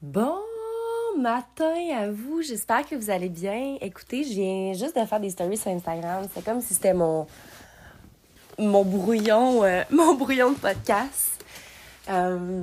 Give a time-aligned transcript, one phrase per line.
[0.00, 0.38] Bon
[1.18, 3.78] matin à vous, j'espère que vous allez bien.
[3.80, 6.24] Écoutez, je viens juste de faire des stories sur Instagram.
[6.32, 7.26] C'est comme si c'était mon
[8.60, 11.44] mon brouillon, euh, mon brouillon de podcast.
[12.08, 12.62] Euh,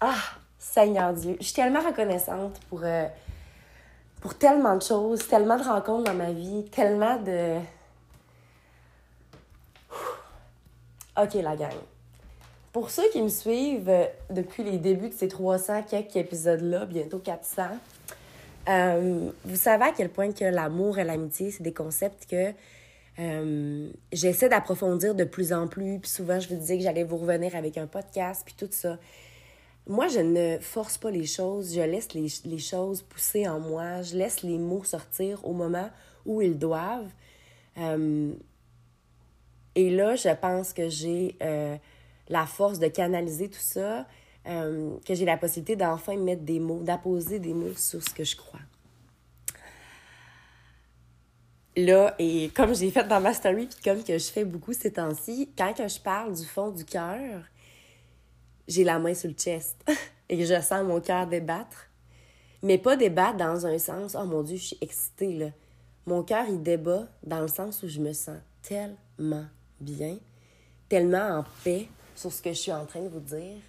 [0.00, 0.14] ah,
[0.60, 3.08] Seigneur Dieu, je suis tellement reconnaissante pour euh,
[4.20, 7.58] pour tellement de choses, tellement de rencontres dans ma vie, tellement de
[11.20, 11.74] OK, la gang.
[12.72, 17.18] Pour ceux qui me suivent euh, depuis les débuts de ces 300 quelques épisodes-là, bientôt
[17.18, 17.62] 400,
[18.68, 22.52] euh, vous savez à quel point que l'amour et l'amitié, c'est des concepts que
[23.20, 25.98] euh, j'essaie d'approfondir de plus en plus.
[25.98, 28.98] Puis souvent, je vous disais que j'allais vous revenir avec un podcast, puis tout ça.
[29.86, 34.02] Moi, je ne force pas les choses, je laisse les, les choses pousser en moi,
[34.02, 35.88] je laisse les mots sortir au moment
[36.26, 37.08] où ils doivent.
[39.74, 41.38] et là, je pense que j'ai
[42.28, 44.06] la force de canaliser tout ça,
[44.46, 48.24] euh, que j'ai la possibilité d'enfin mettre des mots, d'apposer des mots sur ce que
[48.24, 48.60] je crois.
[51.76, 54.92] Là, et comme j'ai fait dans ma story, puis comme que je fais beaucoup ces
[54.92, 57.42] temps-ci, quand que je parle du fond du cœur,
[58.66, 59.76] j'ai la main sur le chest
[60.28, 61.88] et je sens mon cœur débattre.
[62.62, 65.50] Mais pas débattre dans un sens, oh mon Dieu, je suis excitée, là.
[66.06, 69.44] Mon cœur, il débat dans le sens où je me sens tellement
[69.78, 70.16] bien,
[70.88, 71.86] tellement en paix,
[72.18, 73.60] sur ce que je suis en train de vous dire.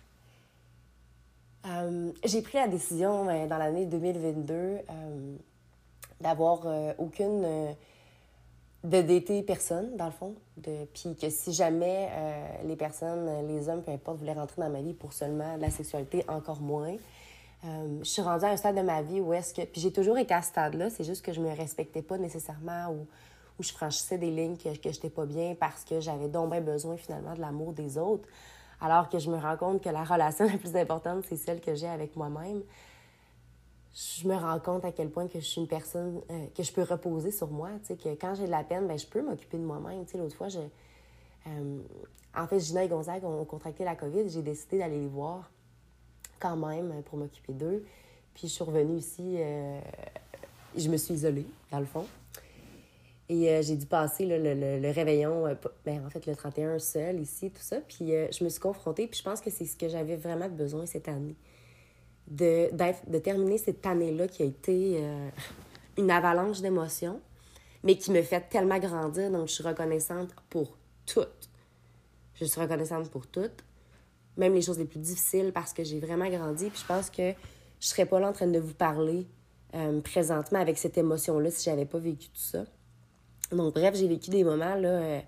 [1.66, 5.36] Euh, j'ai pris la décision euh, dans l'année 2022 euh,
[6.22, 6.66] d'avoir
[6.97, 7.75] aucune.
[8.83, 10.36] de dater personne, dans le fond.
[10.58, 12.09] De, puis que si jamais
[12.66, 16.25] les personnes, les hommes, peu importe, voulaient rentrer dans ma vie pour seulement la sexualité,
[16.28, 16.95] encore moins.
[17.63, 19.61] je suis rendue à un stade de ma vie où est-ce que.
[19.61, 22.91] Puis j'ai toujours été à ce stade-là, c'est juste que je me respectais pas nécessairement
[22.91, 23.08] ou
[23.59, 26.52] où je franchissais des lignes que, que je n'étais pas bien parce que j'avais donc
[26.52, 28.27] bien besoin finalement de l'amour des autres.
[28.81, 31.75] Alors que je me rends compte que la relation la plus importante, c'est celle que
[31.75, 32.61] j'ai avec moi-même.
[33.93, 36.71] Je me rends compte à quel point que je suis une personne euh, que je
[36.71, 37.69] peux reposer sur moi.
[37.81, 40.05] Tu sais, que quand j'ai de la peine, ben, je peux m'occuper de moi-même.
[40.05, 40.59] Tu sais, l'autre fois, je,
[41.47, 41.79] euh,
[42.35, 44.29] en fait, Gina et Gonzague ont contracté la COVID.
[44.29, 45.50] J'ai décidé d'aller les voir
[46.39, 47.84] quand même pour m'occuper d'eux.
[48.34, 49.79] Puis je suis revenue ici, euh,
[50.78, 52.05] je me suis isolée, dans le fond.
[53.31, 54.38] Et euh, j'ai dû passer le,
[54.79, 55.53] le, réveillon, euh,
[55.85, 57.78] ben, en fait, le 31 seul ici, tout ça.
[57.79, 60.50] Puis euh, je me suis confrontée, puis je pense que c'est ce que j'avais vraiment
[60.50, 61.35] besoin cette année.
[62.28, 62.69] De,
[63.07, 65.03] de terminer cette année-là qui a été
[65.97, 67.19] une avalanche d'émotions,
[67.84, 69.31] mais qui me fait tellement grandir.
[69.31, 71.50] Donc, je suis reconnaissante pour toutes.
[72.35, 73.63] Je suis reconnaissante pour toutes,
[74.38, 76.69] même les choses les plus difficiles, parce que j'ai vraiment grandi.
[76.69, 77.34] Puis je pense que
[77.79, 79.25] je serais pas là en train de vous parler
[80.03, 82.66] présentement avec cette émotion-là si j'avais pas vécu tout ça.
[83.51, 85.19] Donc, bref, j'ai vécu des moments, là, euh,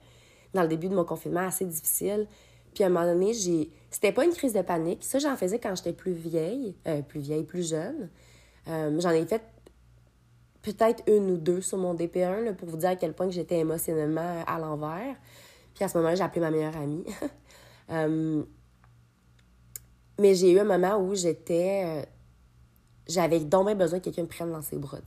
[0.54, 2.28] dans le début de mon confinement, assez difficiles.
[2.74, 3.70] Puis, à un moment donné, j'ai...
[3.90, 5.04] C'était pas une crise de panique.
[5.04, 8.10] Ça, j'en faisais quand j'étais plus vieille, euh, plus vieille, plus jeune.
[8.68, 9.42] Euh, j'en ai fait
[10.62, 13.58] peut-être une ou deux sur mon DP1 là, pour vous dire à quel point j'étais
[13.60, 15.16] émotionnellement à l'envers.
[15.74, 17.04] Puis à ce moment-là, j'ai appelé ma meilleure amie.
[20.20, 22.08] mais j'ai eu un moment où j'étais...
[23.08, 25.00] J'avais donc besoin que quelqu'un me prenne dans ses bras.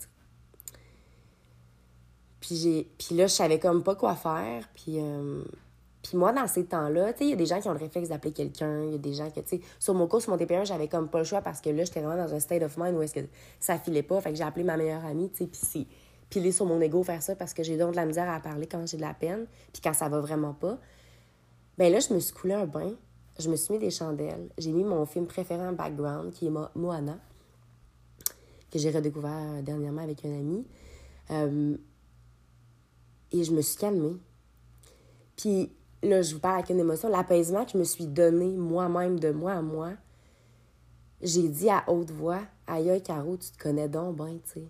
[2.47, 4.69] Puis, puis là, je savais comme pas quoi faire.
[4.75, 5.43] Puis, euh,
[6.13, 8.85] moi, dans ces temps-là, il y a des gens qui ont le réflexe d'appeler quelqu'un.
[8.85, 11.21] Il y a des gens sais, sur mon cours, sur mon TP1, j'avais comme pas
[11.21, 13.27] le choix parce que là, j'étais vraiment dans un state of mind où est-ce que
[13.59, 14.21] ça filait pas.
[14.21, 15.87] Fait que j'ai appelé ma meilleure amie, tu puis c'est
[16.29, 18.67] piler sur mon ego faire ça parce que j'ai donc de la misère à parler
[18.67, 20.79] quand j'ai de la peine, puis quand ça va vraiment pas.
[21.79, 22.93] Ben là, je me suis coulé un bain.
[23.39, 24.51] Je me suis mis des chandelles.
[24.59, 27.19] J'ai mis mon film préféré en background, qui est Moana,
[28.71, 30.67] que j'ai redécouvert dernièrement avec un ami.
[31.31, 31.77] Euh,
[33.35, 34.17] et je me suis calmée.
[35.37, 35.73] Puis
[36.03, 37.09] là, je vous parle avec une émotion.
[37.09, 39.93] L'apaisement que je me suis donné moi-même de moi à moi,
[41.21, 44.69] j'ai dit à haute voix Aïe, Caro, tu te connais donc bien, tu sais.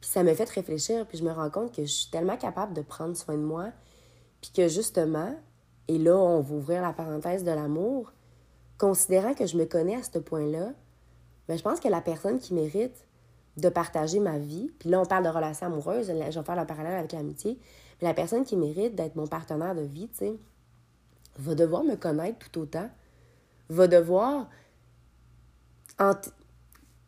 [0.00, 2.72] Puis ça m'a fait réfléchir, puis je me rends compte que je suis tellement capable
[2.72, 3.70] de prendre soin de moi,
[4.40, 5.34] puis que justement,
[5.88, 8.12] et là, on va ouvrir la parenthèse de l'amour,
[8.78, 10.72] considérant que je me connais à ce point-là,
[11.48, 13.06] mais ben, je pense que la personne qui mérite
[13.56, 14.70] de partager ma vie.
[14.78, 17.58] Puis là, on parle de relations amoureuses, je vais faire le parallèle avec l'amitié.
[18.00, 20.34] La personne qui mérite d'être mon partenaire de vie, tu sais,
[21.38, 22.88] va devoir me connaître tout autant,
[23.68, 24.48] va devoir...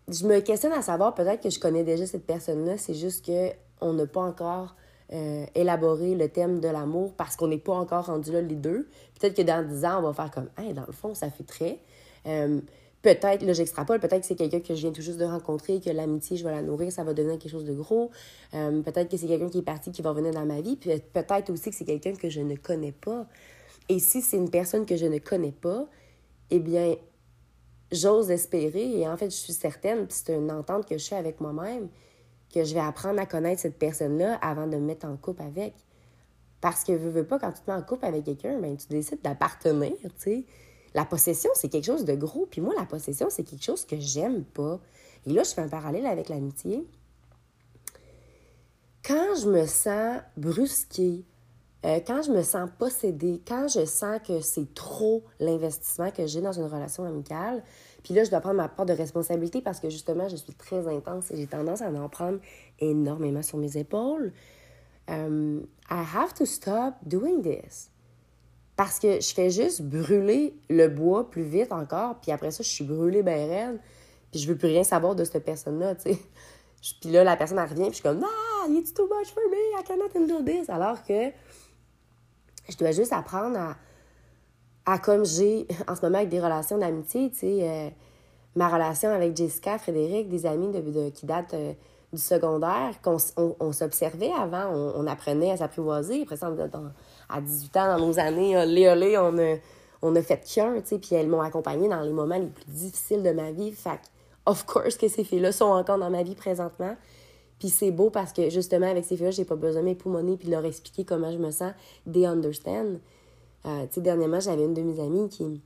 [0.09, 3.51] Je me questionne à savoir, peut-être que je connais déjà cette personne-là, c'est juste que
[3.81, 4.75] on n'a pas encore
[5.13, 8.89] euh, élaboré le thème de l'amour parce qu'on n'est pas encore rendu là les deux.
[9.19, 11.45] Peut-être que dans dix ans, on va faire comme, hey, dans le fond, ça fait
[11.45, 11.79] très.
[12.27, 12.61] Euh,
[13.03, 15.91] Peut-être, là, j'extrapole, peut-être que c'est quelqu'un que je viens tout juste de rencontrer, que
[15.91, 18.13] l'amitié, je vais la nourrir, ça va devenir quelque chose de gros.
[18.55, 20.77] Euh, peut-être que c'est quelqu'un qui est parti, qui va venir dans ma vie.
[20.77, 23.27] Puis peut-être aussi que c'est quelqu'un que je ne connais pas.
[23.89, 25.87] Et si c'est une personne que je ne connais pas,
[26.51, 26.95] eh bien,
[27.91, 31.17] j'ose espérer, et en fait, je suis certaine, puis c'est une entente que je fais
[31.17, 31.89] avec moi-même,
[32.55, 35.75] que je vais apprendre à connaître cette personne-là avant de me mettre en couple avec.
[36.61, 38.87] Parce que, veux, veux pas, quand tu te mets en couple avec quelqu'un, ben, tu
[38.89, 40.45] décides d'appartenir, tu sais.
[40.95, 42.47] La possession, c'est quelque chose de gros.
[42.51, 44.79] Puis moi, la possession, c'est quelque chose que j'aime pas.
[45.27, 46.87] Et là, je fais un parallèle avec l'amitié.
[49.05, 51.25] Quand je me sens brusquée,
[51.85, 56.41] euh, quand je me sens possédée, quand je sens que c'est trop l'investissement que j'ai
[56.41, 57.65] dans une relation amicale,
[58.05, 60.87] puis là, je dois prendre ma part de responsabilité parce que justement, je suis très
[60.87, 62.39] intense et j'ai tendance à en prendre
[62.79, 64.33] énormément sur mes épaules.
[65.09, 67.92] Um, I have to stop doing this.
[68.77, 72.69] Parce que je fais juste brûler le bois plus vite encore, puis après ça, je
[72.69, 73.81] suis brûlée ben raide,
[74.31, 76.19] puis je veux plus rien savoir de cette personne-là, tu sais.
[77.01, 79.81] Puis là, la personne, revient, puis je suis comme, ah, it's too much for me,
[79.81, 80.69] I cannot handle this.
[80.69, 81.31] Alors que
[82.69, 83.77] je dois juste apprendre à,
[84.87, 87.91] à comme j'ai en ce moment avec des relations d'amitié, tu sais, euh,
[88.57, 91.73] ma relation avec Jessica, Frédéric, des amis de, qui datent euh,
[92.13, 96.23] du secondaire, qu'on on, s'observait avant, on, apprenait à s'apprivoiser.
[96.23, 96.51] Après ça,
[97.29, 99.57] à 18 ans, dans nos années, olé, olé, on a,
[100.03, 102.65] on a fait qu'un, tu sais, puis elles m'ont accompagnée dans les moments les plus
[102.67, 103.73] difficiles de ma vie.
[103.73, 104.01] Fait
[104.47, 106.97] of course que ces filles-là sont encore dans ma vie présentement.
[107.59, 110.47] Puis c'est beau parce que justement, avec ces filles-là, j'ai pas besoin de m'époumoner puis
[110.47, 111.73] de leur expliquer comment je me sens.
[112.13, 112.99] They understand.
[113.65, 115.63] Euh, tu sais, dernièrement, j'avais une de mes amies qui,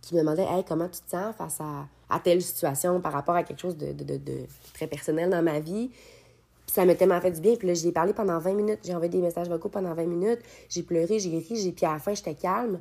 [0.00, 3.34] qui me demandait Hey, comment tu te sens face à, à telle situation par rapport
[3.34, 5.90] à quelque chose de, de, de, très personnel dans ma vie?
[6.68, 7.56] Puis ça m'a tellement fait du bien.
[7.56, 8.80] Puis là, j'ai parlé pendant 20 minutes.
[8.84, 10.40] J'ai envoyé des messages vocaux pendant 20 minutes.
[10.68, 11.72] J'ai pleuré, j'ai ri, j'ai...
[11.72, 12.78] puis à la fin, j'étais calme.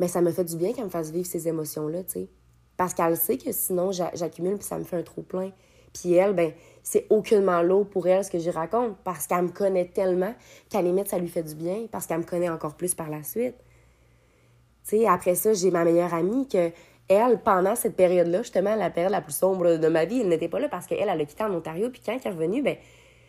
[0.00, 2.28] Mais ça me fait du bien qu'elle me fasse vivre ces émotions-là, tu sais.
[2.76, 5.52] Parce qu'elle sait que sinon, j'accumule puis ça me fait un trop plein.
[5.94, 6.52] Puis elle, ben,
[6.82, 10.34] c'est aucunement lourd pour elle ce que j'y raconte parce qu'elle me connaît tellement
[10.68, 13.22] qu'à limite, ça lui fait du bien parce qu'elle me connaît encore plus par la
[13.22, 13.54] suite.
[14.88, 16.72] Tu sais, après ça, j'ai ma meilleure amie que
[17.08, 20.48] elle, pendant cette période-là, justement, la période la plus sombre de ma vie, elle n'était
[20.48, 21.88] pas là parce qu'elle, elle a quitté en Ontario.
[21.90, 22.76] Puis quand elle est revenue, ben,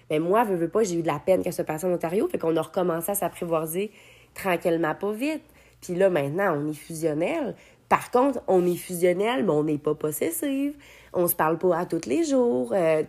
[0.10, 2.28] ben moi, je veux pas, j'ai eu de la peine qu'elle se passe en Ontario.
[2.28, 3.92] Fait qu'on a recommencé à s'apprivoiser
[4.34, 5.44] tranquillement, pas vite.
[5.82, 7.56] Puis là, maintenant, on est fusionnel.
[7.88, 10.76] Par contre, on est fusionnel, mais on n'est pas possessive
[11.14, 12.72] on se parle pas à tous les jours.
[12.74, 13.04] Euh,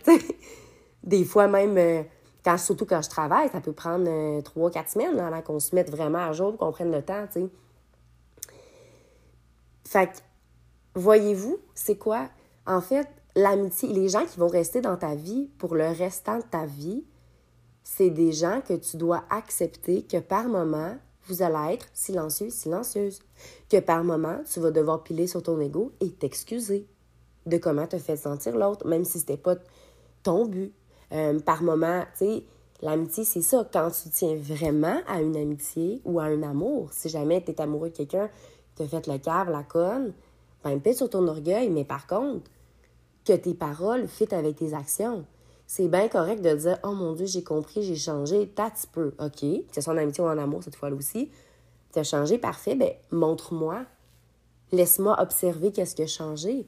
[1.05, 5.19] des fois même, euh, surtout quand je travaille, ça peut prendre euh, trois, quatre semaines
[5.19, 7.49] avant qu'on se mette vraiment à jour, qu'on prenne le temps, tu sais.
[9.87, 10.19] Fait que,
[10.95, 12.29] voyez-vous, c'est quoi?
[12.67, 16.43] En fait, l'amitié, les gens qui vont rester dans ta vie pour le restant de
[16.43, 17.05] ta vie,
[17.83, 20.97] c'est des gens que tu dois accepter que par moment,
[21.27, 23.21] vous allez être silencieux, silencieuse.
[23.69, 26.87] Que par moment, tu vas devoir piler sur ton ego et t'excuser
[27.47, 29.57] de comment te fait sentir l'autre, même si c'était pas
[30.23, 30.73] ton but.
[31.13, 32.45] Euh, par moment, tu sais,
[32.83, 33.69] l'amitié, c'est ça.
[33.73, 37.61] Quand tu tiens vraiment à une amitié ou à un amour, si jamais tu es
[37.61, 38.29] amoureux de quelqu'un,
[38.77, 40.13] te fait le cave, la conne,
[40.65, 42.51] ben peut sur ton orgueil, mais par contre,
[43.25, 45.25] que tes paroles fitent avec tes actions.
[45.67, 49.13] C'est bien correct de dire Oh mon Dieu, j'ai compris, j'ai changé, t'as petit peu.
[49.19, 51.31] OK, que ce soit en amitié ou en amour cette fois-là aussi.
[51.93, 53.85] Tu as changé, parfait, ben montre-moi.
[54.73, 56.67] Laisse-moi observer qu'est-ce qui a changé.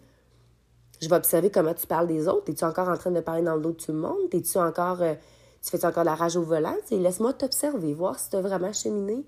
[1.01, 2.49] Je vais observer comment tu parles des autres.
[2.49, 4.33] Es-tu encore en train de parler dans le dos de tout le monde?
[4.33, 5.03] Es-tu encore.
[5.03, 5.15] Euh,
[5.63, 6.77] tu fais encore de la rage au volant?
[6.91, 9.25] Laisse-moi t'observer, voir si tu as vraiment cheminé.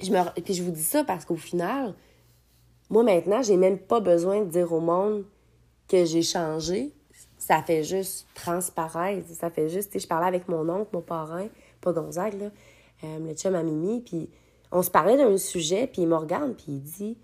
[0.00, 0.40] Je, me...
[0.40, 1.94] Puis je vous dis ça parce qu'au final,
[2.90, 5.24] moi maintenant, j'ai même pas besoin de dire au monde
[5.88, 6.92] que j'ai changé.
[7.38, 9.28] Ça fait juste transparaître.
[9.32, 9.98] Ça fait juste.
[9.98, 11.48] Je parlais avec mon oncle, mon parrain,
[11.80, 12.50] pas Gonzague, là,
[13.04, 14.28] euh, le chum Mimi, puis
[14.72, 17.16] on se parlait d'un sujet, puis il me regarde, puis il dit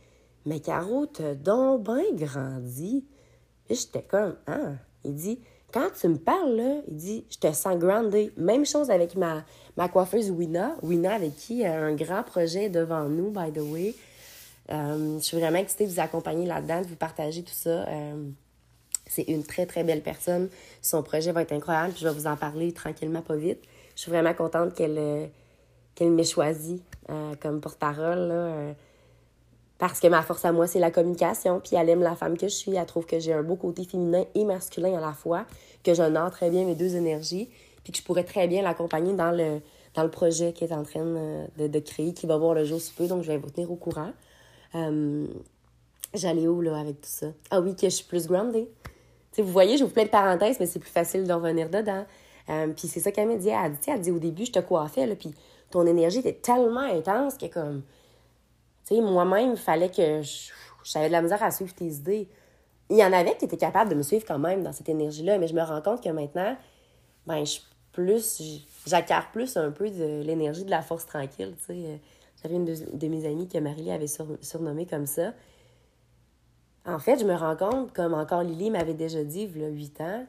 [0.47, 3.05] mais Caro, t'as donc bien grandi.
[3.67, 4.73] Puis j'étais comme, ah.
[5.05, 5.41] Il dit,
[5.73, 8.31] quand tu me parles, là, il dit, je te sens grandi.
[8.37, 9.45] Même chose avec ma,
[9.77, 10.77] ma coiffeuse Wina.
[10.83, 13.95] Wina, avec qui a un grand projet devant nous, by the way.
[14.71, 17.87] Euh, je suis vraiment excitée de vous accompagner là-dedans, de vous partager tout ça.
[17.89, 18.31] Euh,
[19.07, 20.49] c'est une très, très belle personne.
[20.81, 23.61] Son projet va être incroyable, puis je vais vous en parler tranquillement, pas vite.
[23.95, 25.27] Je suis vraiment contente qu'elle euh,
[25.95, 26.83] qu'elle m'ait choisi
[27.41, 28.75] comme porte-parole.
[29.79, 31.61] Parce que ma force à moi, c'est la communication.
[31.61, 32.75] Puis elle aime la femme que je suis.
[32.75, 35.45] Elle trouve que j'ai un beau côté féminin et masculin à la fois,
[35.85, 37.49] que j'honore très bien mes deux énergies,
[37.83, 39.61] puis que je pourrais très bien l'accompagner dans le,
[39.95, 41.05] dans le projet qu'elle est en train
[41.59, 43.07] de, de, créer, qui va voir le jour sous peu.
[43.07, 44.13] Donc, je vais vous tenir au courant.
[44.75, 45.27] Euh,
[46.15, 47.27] J'allais où, là, avec tout ça?
[47.51, 48.69] Ah oui, que je suis plus grounded.
[49.37, 52.05] vous voyez, je vous plein de parenthèses, mais c'est plus facile d'en revenir dedans.
[52.49, 53.49] Euh, puis c'est ça qu'elle m'a dit.
[53.49, 55.35] Elle dit, elle dit au début, je te coiffais, là, puis
[55.71, 57.83] ton énergie était tellement intense que comme
[58.87, 60.21] tu sais, moi-même, il fallait que
[60.85, 62.29] j'avais de la misère à suivre tes idées.
[62.91, 65.39] Il y en avait qui étaient capables de me suivre quand même dans cette énergie-là,
[65.39, 66.57] mais je me rends compte que maintenant,
[67.27, 67.61] ben, je
[67.93, 68.43] plus,
[68.87, 72.01] j'acquiers plus un peu de l'énergie de la force tranquille, tu sais.
[72.45, 75.33] J'avais une de, mes amies que Marie avait surnommée comme ça.
[76.85, 79.69] En fait, je me rends compte, comme encore Lily m'avait déjà dit, il y a
[79.69, 80.27] 8 ans,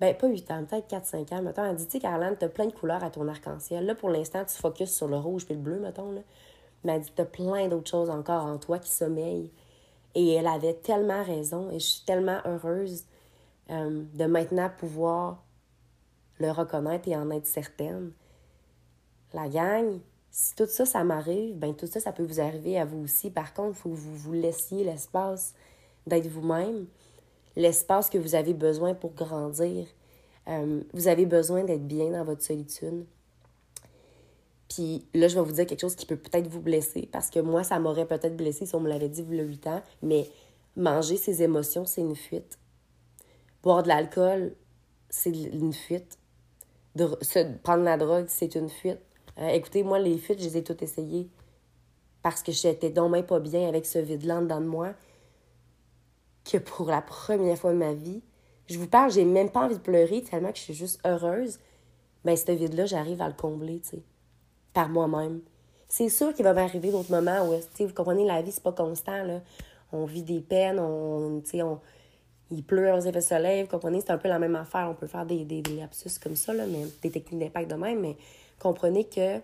[0.00, 2.66] ben pas 8 ans, peut-être 4-5 ans, mettons, elle dit, tu sais, Caroline, t'as plein
[2.66, 3.86] de couleurs à ton arc-en-ciel.
[3.86, 6.22] Là, pour l'instant, tu focuses sur le rouge puis le bleu, mettons, là.
[6.82, 9.52] Mais dit, t'as plein d'autres choses encore en toi qui sommeillent.
[10.16, 13.04] Et elle avait tellement raison, et je suis tellement heureuse
[13.70, 15.44] euh, de maintenant pouvoir
[16.40, 18.10] le reconnaître et en être certaine.
[19.32, 22.84] La gang, si tout ça, ça m'arrive, ben tout ça, ça peut vous arriver à
[22.84, 23.30] vous aussi.
[23.30, 25.54] Par contre, il faut que vous vous laissiez l'espace
[26.06, 26.86] d'être vous-même,
[27.56, 29.86] l'espace que vous avez besoin pour grandir.
[30.48, 33.04] Euh, vous avez besoin d'être bien dans votre solitude.
[34.68, 37.40] Puis là, je vais vous dire quelque chose qui peut peut-être vous blesser, parce que
[37.40, 39.82] moi, ça m'aurait peut-être blessé si on me l'avait dit il y a 8 ans,
[40.02, 40.28] mais
[40.76, 42.58] manger ses émotions, c'est une fuite.
[43.62, 44.54] Boire de l'alcool,
[45.10, 46.18] c'est une fuite.
[46.94, 47.06] De,
[47.62, 49.00] prendre la drogue, c'est une fuite.
[49.38, 51.28] Euh, écoutez, moi, les fuites, je les ai toutes essayées
[52.22, 54.92] parce que j'étais donc même pas bien avec ce vide-là dedans de moi
[56.44, 58.22] que pour la première fois de ma vie,
[58.68, 61.58] je vous parle, j'ai même pas envie de pleurer tellement que je suis juste heureuse.
[62.24, 64.02] Ben, ce vide-là, j'arrive à le combler, tu sais,
[64.74, 65.40] par moi-même.
[65.88, 68.72] C'est sûr qu'il va m'arriver d'autres moments où, tu vous comprenez, la vie, c'est pas
[68.72, 69.40] constant, là.
[69.92, 71.80] On vit des peines, on, tu sais, on,
[72.50, 74.88] il pleut aux effets soleil, vous comprenez, c'est un peu la même affaire.
[74.90, 77.76] On peut faire des, des, des lapsus comme ça, là, mais des techniques d'impact de
[77.76, 78.16] même, mais
[78.58, 79.40] comprenez que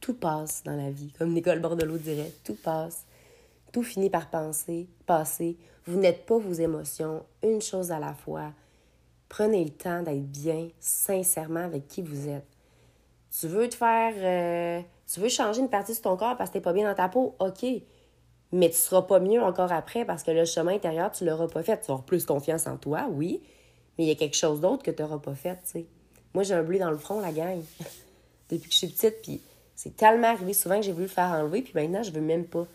[0.00, 1.12] tout passe dans la vie.
[1.18, 3.04] Comme Nicole Bordelot dirait, tout passe.
[3.72, 5.56] Tout finit par penser, passer.
[5.86, 8.52] Vous n'êtes pas vos émotions, une chose à la fois.
[9.28, 12.46] Prenez le temps d'être bien, sincèrement, avec qui vous êtes.
[13.36, 14.14] Tu veux te faire.
[14.16, 14.80] Euh,
[15.12, 17.08] tu veux changer une partie de ton corps parce que t'es pas bien dans ta
[17.08, 17.34] peau?
[17.38, 17.64] OK.
[18.52, 21.62] Mais tu seras pas mieux encore après parce que le chemin intérieur, tu l'auras pas
[21.62, 21.80] fait.
[21.80, 23.42] Tu avoir plus confiance en toi, oui.
[23.98, 25.86] Mais il y a quelque chose d'autre que tu n'auras pas fait, tu sais.
[26.34, 27.62] Moi, j'ai un bleu dans le front, la gang.
[28.50, 29.40] Depuis que je suis petite, puis
[29.74, 32.44] c'est tellement arrivé souvent que j'ai voulu le faire enlever, puis maintenant, je veux même
[32.44, 32.66] pas.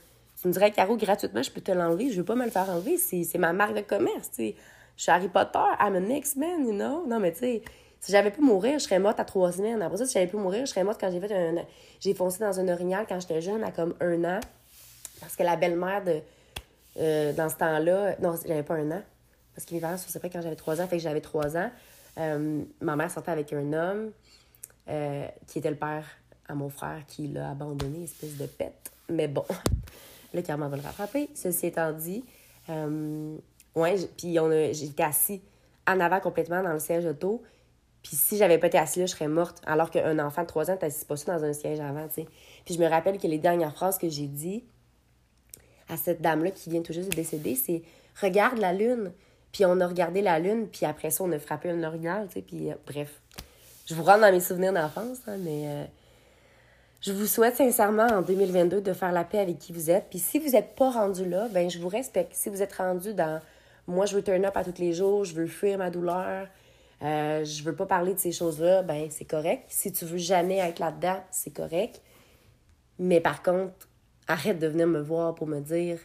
[0.42, 2.12] Tu me dirais, Caro, gratuitement, je peux te l'enlever.
[2.12, 2.98] Je veux pas me le faire enlever.
[2.98, 4.56] C'est ma marque de commerce, tu sais.
[4.96, 7.06] Je suis Harry Potter, I'm an X-Men, you know?
[7.08, 7.62] Non, mais tu sais,
[8.01, 9.82] si j'avais pu mourir, je serais morte à trois semaines.
[9.82, 11.56] Après ça, si j'avais pu mourir, je serais morte quand j'ai fait un.
[12.00, 14.39] J'ai foncé dans un orignal quand j'étais jeune, à comme un an.
[15.20, 16.22] Parce que la belle-mère de.
[16.98, 18.16] Euh, dans ce temps-là.
[18.22, 19.01] Non, j'avais pas un an.
[19.56, 20.88] Parce qu'il vivait sur pas quand j'avais trois ans.
[20.88, 21.70] Fait que j'avais trois ans.
[22.18, 24.12] Euh, ma mère sortait avec un homme
[24.89, 26.06] euh, qui était le père
[26.48, 28.92] à mon frère qui l'a abandonné, espèce de pète.
[29.10, 29.46] Mais bon,
[30.34, 31.30] le karma va le rattraper.
[31.36, 32.24] Ceci étant dit,
[32.70, 33.36] euh,
[33.75, 34.38] ouais, puis
[34.74, 35.42] j'étais assis
[35.88, 37.44] en avant complètement dans le siège auto.
[38.04, 39.62] Puis si j'avais pas été assis là, je serais morte.
[39.66, 42.25] Alors qu'un enfant de 3 ans, t'assises pas ça dans un siège avant, tu sais.
[42.66, 44.63] Puis je me rappelle que les dernières phrases que j'ai dit
[45.89, 47.82] à cette dame-là qui vient tout juste de décéder, c'est
[48.22, 49.12] «Regarde la lune».
[49.51, 52.36] Puis on a regardé la lune, puis après ça, on a frappé un orignal, tu
[52.36, 53.22] sais, puis euh, bref.
[53.88, 55.84] Je vous rends dans mes souvenirs d'enfance, hein, mais euh,
[57.01, 60.06] je vous souhaite sincèrement en 2022 de faire la paix avec qui vous êtes.
[60.10, 62.34] Puis si vous n'êtes pas rendu là, ben je vous respecte.
[62.36, 63.41] Si vous êtes rendu dans
[63.88, 66.48] moi, je veux turn up à tous les jours, je veux fuir ma douleur,
[67.01, 69.63] euh, je veux pas parler de ces choses-là, ben c'est correct.
[69.70, 72.01] Si tu veux jamais être là-dedans, c'est correct.
[73.00, 73.88] Mais par contre,
[74.27, 75.98] arrête de venir me voir pour me dire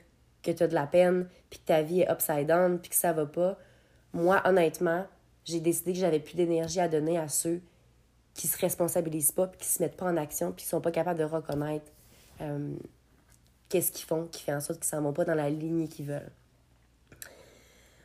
[0.45, 2.97] que tu as de la peine, puis que ta vie est upside down, puis que
[2.97, 3.59] ça va pas,
[4.13, 5.07] moi, honnêtement,
[5.45, 7.61] j'ai décidé que j'avais plus d'énergie à donner à ceux
[8.35, 10.91] qui se responsabilisent pas, puis qui se mettent pas en action, puis qui sont pas
[10.91, 11.91] capables de reconnaître
[12.41, 12.75] euh,
[13.69, 16.07] qu'est-ce qu'ils font, qui fait en sorte qu'ils s'en vont pas dans la ligne qu'ils
[16.07, 16.33] veulent.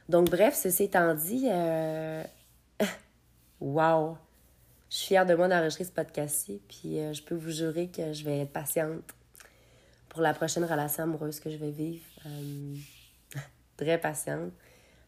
[0.08, 2.24] Donc, bref, ceci étant dit, euh...
[3.60, 4.18] wow!
[4.90, 8.12] Je suis fière de moi d'enregistrer ce podcast-ci, puis euh, je peux vous jurer que
[8.12, 9.04] je vais être patiente
[10.10, 12.04] pour la prochaine relation amoureuse que je vais vivre.
[12.26, 12.76] Euh,
[13.78, 14.52] très patiente.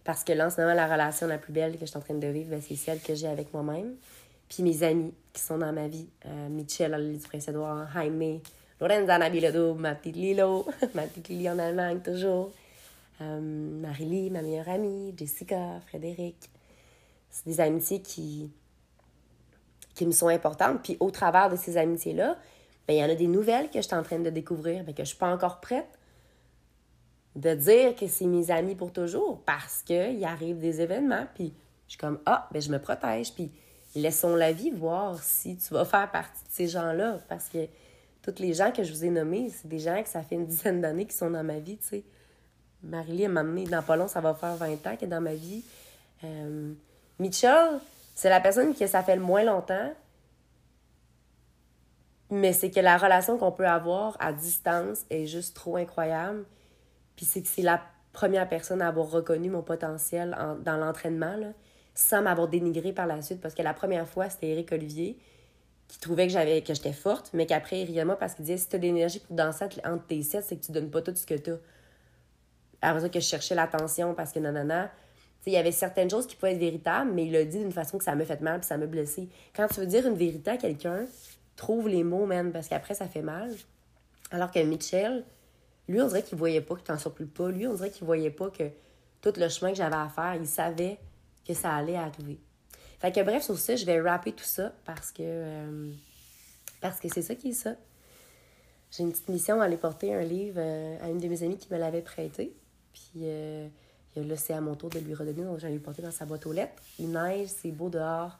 [0.03, 2.01] Parce que là, en ce moment, la relation la plus belle que je suis en
[2.01, 3.95] train de vivre, ben, c'est celle que j'ai avec moi-même.
[4.49, 6.09] Puis mes amis qui sont dans ma vie.
[6.25, 8.39] Euh, Michelle, l'île du Prince-Édouard, Jaime,
[8.79, 10.65] Lorenza Nabilodo, ma petite Lilo,
[10.95, 12.51] ma petite Lily en Allemagne toujours.
[13.21, 16.49] Euh, Marie-Lie, ma meilleure amie, Jessica, Frédéric.
[17.29, 18.51] C'est des amitiés qui,
[19.93, 20.81] qui me sont importantes.
[20.83, 22.35] Puis au travers de ces amitiés-là,
[22.87, 24.93] ben, il y en a des nouvelles que je suis en train de découvrir, mais
[24.93, 25.87] que je suis pas encore prête
[27.35, 31.53] de dire que c'est mes amis pour toujours parce qu'il arrive des événements, puis
[31.87, 33.51] je suis comme, ah, ben je me protège, puis
[33.95, 37.67] laissons la vie voir si tu vas faire partie de ces gens-là, parce que
[38.21, 40.45] tous les gens que je vous ai nommés, c'est des gens que ça fait une
[40.45, 42.03] dizaine d'années qui sont dans ma vie, tu sais.
[42.83, 45.35] Marie-Lie, m'a donné, dans pas long, ça va faire 20 ans qu'elle est dans ma
[45.35, 45.63] vie.
[46.23, 46.73] Euh,
[47.19, 47.79] Mitchell,
[48.15, 49.93] c'est la personne que ça fait le moins longtemps,
[52.31, 56.45] mais c'est que la relation qu'on peut avoir à distance est juste trop incroyable.
[57.21, 57.79] Puis c'est que c'est la
[58.13, 60.35] première personne à avoir reconnu mon potentiel
[60.65, 61.35] dans l'entraînement,
[61.93, 63.39] sans m'avoir dénigré par la suite.
[63.39, 65.19] Parce que la première fois, c'était Eric Olivier
[65.87, 68.67] qui trouvait que j'avais que j'étais forte, mais qu'après, il moi parce qu'il disait si
[68.69, 71.15] tu as de l'énergie pour danser entre tes sets, c'est que tu donnes pas tout
[71.15, 71.57] ce que tu as.
[72.81, 74.89] Après ça, que je cherchais l'attention parce que nanana.
[75.45, 77.99] Il y avait certaines choses qui pouvaient être véritables, mais il l'a dit d'une façon
[77.99, 79.29] que ça me fait mal puis ça m'a blessé.
[79.55, 81.05] Quand tu veux dire une vérité à quelqu'un,
[81.55, 83.53] trouve les mots, même, parce qu'après, ça fait mal.
[84.31, 85.23] Alors que Mitchell,
[85.87, 87.49] lui, on dirait qu'il voyait pas que tu n'en plus pas.
[87.49, 88.69] Lui, on dirait qu'il voyait pas que
[89.21, 90.97] tout le chemin que j'avais à faire, il savait
[91.45, 92.39] que ça allait arriver.
[92.99, 95.91] Fait que bref, sur ça, je vais rapper tout ça parce que euh,
[97.01, 97.75] c'est ça qui est ça.
[98.91, 101.57] J'ai une petite mission à aller porter un livre euh, à une de mes amies
[101.57, 102.55] qui me l'avait prêté.
[102.93, 103.67] Puis euh,
[104.15, 106.45] là, c'est à mon tour de lui redonner, donc j'allais le porter dans sa boîte
[106.45, 106.81] aux lettres.
[106.99, 108.37] Il neige, c'est beau dehors.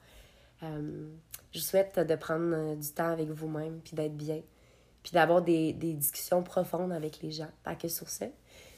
[0.61, 4.41] je vous souhaite de prendre du temps avec vous-même, puis d'être bien,
[5.03, 8.25] puis d'avoir des, des, discussions profondes avec les gens, pas que sur ça.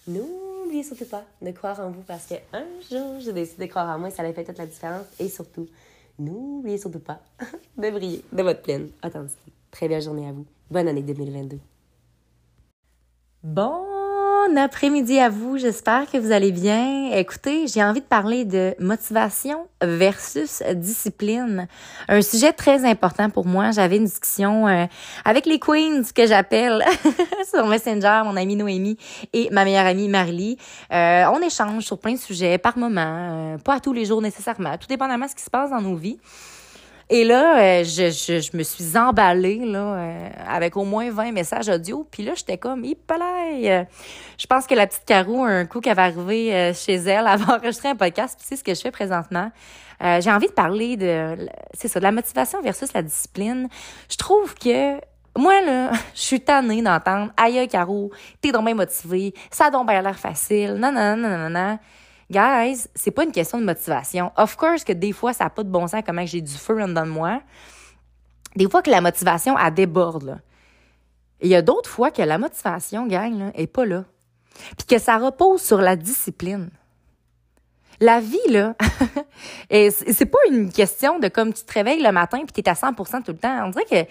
[0.07, 3.99] N'oubliez surtout pas de croire en vous parce qu'un jour, j'ai décidé de croire en
[3.99, 5.05] moi et ça allait faire toute la différence.
[5.19, 5.67] Et surtout,
[6.19, 7.19] n'oubliez surtout pas
[7.77, 9.51] de briller de votre pleine authenticité.
[9.71, 10.45] Très belle journée à vous.
[10.69, 11.59] Bonne année 2022.
[13.43, 13.92] Bon
[14.57, 15.57] après-midi à vous.
[15.57, 17.11] J'espère que vous allez bien.
[17.13, 21.67] Écoutez, j'ai envie de parler de motivation versus discipline.
[22.07, 23.71] Un sujet très important pour moi.
[23.71, 24.85] J'avais une discussion euh,
[25.25, 26.83] avec les queens que j'appelle
[27.53, 28.97] sur Messenger, mon amie Noémie
[29.33, 30.57] et ma meilleure amie Marly.
[30.91, 33.01] Euh, on échange sur plein de sujets par moment,
[33.53, 35.95] euh, pas tous les jours nécessairement, tout dépendamment de ce qui se passe dans nos
[35.95, 36.19] vies.
[37.13, 41.31] Et là, euh, je, je, je, me suis emballée là, euh, avec au moins 20
[41.31, 42.07] messages audio.
[42.09, 43.85] Puis là, j'étais comme, hippalaï!
[44.35, 47.39] Je pense que la petite Caro, un coup qu'elle va arriver euh, chez elle, elle
[47.39, 48.35] va enregistrer un podcast.
[48.35, 49.51] Puis c'est ce que je fais présentement?
[50.01, 53.69] J'ai envie de parler de, c'est ça, de la motivation versus la discipline.
[54.09, 54.95] Je trouve que
[55.37, 59.87] moi, là, je suis tannée d'entendre «Aïe, Caro, t'es donc bien motivée, ça a donc
[59.87, 61.79] bien l'air facile, non, non, non, non, non.»
[62.31, 64.31] Guys, c'est pas une question de motivation.
[64.37, 66.81] Of course que des fois, ça n'a pas de bon sens comment j'ai du feu
[66.81, 67.41] en dedans de moi.
[68.55, 70.39] Des fois que la motivation, elle déborde,
[71.41, 74.05] il y a d'autres fois que la motivation, gang, là, est pas là.
[74.77, 76.69] Puis que ça repose sur la discipline.
[77.99, 78.75] La vie, là,
[79.69, 83.23] c'est pas une question de comme tu te réveilles le matin puis t'es à 100%
[83.23, 83.65] tout le temps.
[83.65, 84.09] On dirait que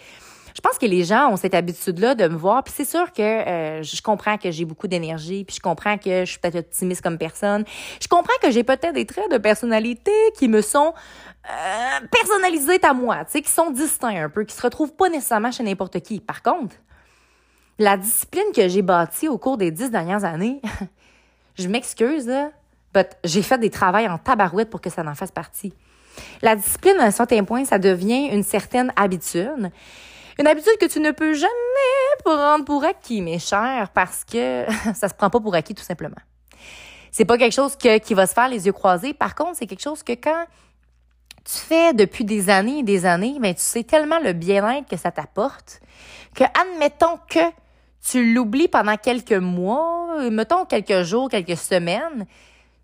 [0.55, 2.63] je pense que les gens ont cette habitude-là de me voir.
[2.65, 6.25] Puis c'est sûr que euh, je comprends que j'ai beaucoup d'énergie, puis je comprends que
[6.25, 7.65] je suis peut-être optimiste comme personne.
[8.01, 10.93] Je comprends que j'ai peut-être des traits de personnalité qui me sont
[11.51, 15.09] euh, personnalisés à moi, tu sais, qui sont distincts un peu, qui se retrouvent pas
[15.09, 16.21] nécessairement chez n'importe qui.
[16.21, 16.77] Par contre,
[17.79, 20.61] la discipline que j'ai bâtie au cours des dix dernières années,
[21.59, 22.31] je m'excuse,
[22.95, 25.73] but j'ai fait des travails en tabarouette pour que ça en fasse partie.
[26.43, 29.71] La discipline, à un certain point, ça devient une certaine habitude.
[30.39, 31.51] Une habitude que tu ne peux jamais
[32.25, 34.65] prendre pour acquis, mes chers, parce que
[34.95, 36.17] ça se prend pas pour acquis tout simplement.
[37.11, 39.13] C'est pas quelque chose qui va se faire les yeux croisés.
[39.13, 40.47] Par contre, c'est quelque chose que quand
[41.45, 44.97] tu fais depuis des années et des années, ben, tu sais tellement le bien-être que
[44.97, 45.81] ça t'apporte
[46.35, 47.41] que, admettons que
[48.03, 52.27] tu l'oublies pendant quelques mois, mettons quelques jours, quelques semaines,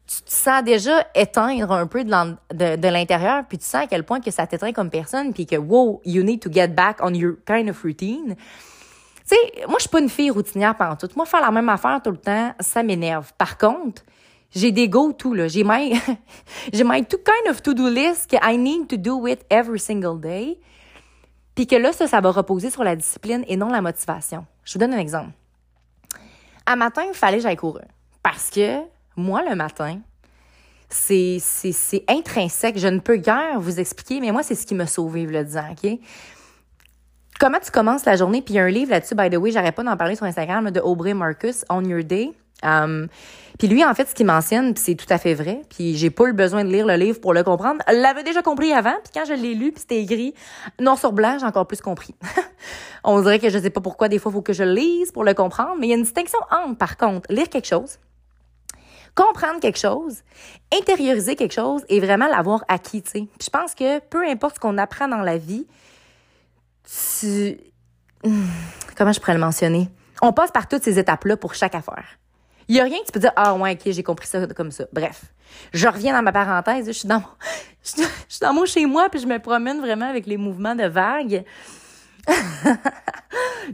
[0.09, 4.21] tu te sens déjà éteindre un peu de l'intérieur, puis tu sens à quel point
[4.21, 7.35] que ça t'éteint comme personne, puis que, wow, you need to get back on your
[7.47, 8.35] kind of routine.
[8.35, 11.11] Tu sais, moi, je suis pas une fille routinière pendant tout.
[11.15, 13.33] Moi, faire la même affaire tout le temps, ça m'énerve.
[13.37, 14.03] Par contre,
[14.51, 15.47] j'ai des go-to, là.
[15.47, 16.01] J'ai my,
[16.73, 20.19] j'ai my tout kind of to-do list que I need to do it every single
[20.19, 20.59] day.
[21.55, 24.47] Puis que là, ça, ça va reposer sur la discipline et non la motivation.
[24.65, 25.33] Je vous donne un exemple.
[26.65, 27.85] À matin, il fallait que j'aille courir.
[28.23, 28.81] Parce que
[29.19, 29.99] moi, le matin,
[30.89, 31.41] c'est,
[32.09, 32.79] intrinsèque.
[32.79, 35.65] Je ne peux guère vous expliquer, mais moi, c'est ce qui m'a sauvé, le disant,
[35.71, 35.99] OK?
[37.39, 38.43] Comment tu commences la journée?
[38.43, 40.25] Puis il y a un livre là-dessus, by the way, j'arrête pas d'en parler sur
[40.25, 42.33] Instagram, de Aubrey Marcus, On Your Day.
[42.65, 43.07] Um,
[43.61, 45.63] puis lui, en fait, ce qu'il mentionne, c'est tout à fait vrai.
[45.69, 47.81] Puis j'ai pas le besoin de lire le livre pour le comprendre.
[47.87, 48.95] L'avais déjà compris avant.
[49.05, 50.35] Puis quand je l'ai lu, puis c'était écrit
[50.81, 52.17] noir sur blanc, j'ai encore plus compris.
[53.05, 55.35] On dirait que je sais pas pourquoi des fois faut que je lise pour le
[55.35, 55.77] comprendre.
[55.79, 57.99] Mais il y a une distinction entre, par contre, lire quelque chose
[59.19, 60.23] comprendre quelque chose,
[60.73, 64.79] intérioriser quelque chose et vraiment l'avoir acquis, tu je pense que peu importe ce qu'on
[64.79, 65.67] apprend dans la vie,
[67.11, 67.59] tu...
[68.97, 69.89] Comment je pourrais le mentionner?
[70.23, 72.05] On passe par toutes ces étapes-là pour chaque affaire.
[72.69, 74.71] Il y a rien que tu peux dire, ah ouais, ok, j'ai compris ça comme
[74.71, 74.85] ça.
[74.93, 75.25] Bref.
[75.73, 77.27] Je reviens dans ma parenthèse, je suis dans mon,
[77.83, 80.85] je suis dans mon chez moi puis je me promène vraiment avec les mouvements de
[80.85, 81.45] vagues.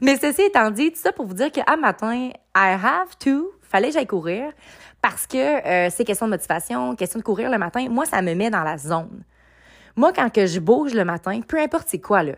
[0.00, 3.50] Mais ceci étant dit, tout ça pour vous dire que à matin, I have to,
[3.62, 4.52] fallait que j'aille courir
[5.04, 7.86] parce que euh, c'est question de motivation, question de courir le matin.
[7.90, 9.22] Moi, ça me met dans la zone.
[9.96, 12.32] Moi, quand que je bouge le matin, peu importe c'est quoi, là,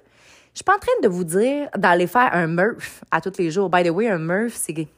[0.53, 3.53] je suis pas en train de vous dire d'aller faire un Murph à tous les
[3.53, 3.71] jours.
[3.71, 4.89] By the way, un Murph, c'est...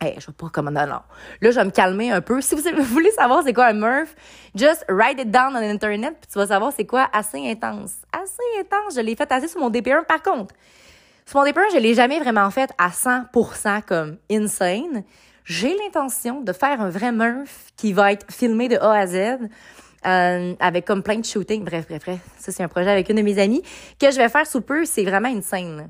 [0.00, 0.70] Hey, je sais pas comment...
[0.70, 1.00] Non, non.
[1.42, 2.40] Là, je vais me calmer un peu.
[2.40, 4.16] Si vous voulez savoir c'est quoi un Murph,
[4.54, 7.96] just write it down on Internet, puis tu vas savoir c'est quoi assez intense.
[8.14, 8.94] Assez intense.
[8.96, 10.06] Je l'ai fait assez sur mon DP1.
[10.06, 10.54] Par contre,
[11.26, 15.04] sur mon DP1, je l'ai jamais vraiment fait à 100% comme insane.
[15.44, 19.38] J'ai l'intention de faire un vrai Murph qui va être filmé de A à Z.
[20.06, 21.64] Euh, avec comme plein de shooting.
[21.64, 22.20] Bref, bref, bref.
[22.38, 23.62] Ça, c'est un projet avec une de mes amies
[23.98, 24.84] que je vais faire sous peu.
[24.84, 25.88] C'est vraiment une scène.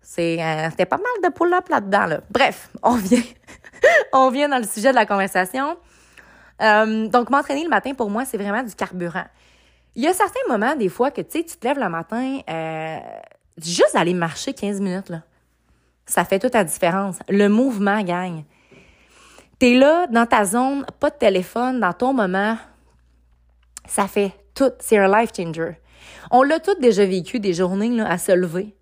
[0.00, 2.20] C'est, euh, c'était pas mal de pull-up là-dedans, là.
[2.30, 3.22] Bref, on vient,
[4.12, 5.76] on vient dans le sujet de la conversation.
[6.60, 9.26] Euh, donc, m'entraîner le matin, pour moi, c'est vraiment du carburant.
[9.96, 12.38] Il y a certains moments, des fois, que, tu sais, tu te lèves le matin,
[13.58, 15.22] juste aller marcher 15 minutes, là.
[16.06, 17.18] Ça fait toute la différence.
[17.28, 18.44] Le mouvement gagne.
[19.62, 22.56] T'es là, dans ta zone, pas de téléphone, dans ton moment.
[23.86, 24.72] Ça fait tout.
[24.80, 25.78] C'est un life changer.
[26.32, 28.74] On l'a toutes déjà vécu, des journées, là, à se lever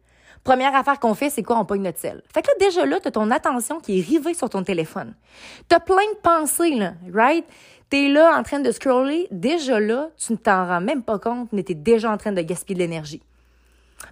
[0.43, 1.59] Première affaire qu'on fait, c'est quoi?
[1.59, 2.23] On pogne notre sel.
[2.33, 5.15] Fait que là, déjà là, t'as ton attention qui est rivée sur ton téléphone.
[5.69, 7.45] T'as plein de pensées, là, right?
[7.91, 9.29] T'es là en train de scroller.
[9.31, 12.41] Déjà là, tu ne t'en rends même pas compte, mais t'es déjà en train de
[12.41, 13.21] gaspiller de l'énergie.